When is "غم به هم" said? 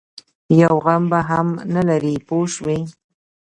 0.85-1.47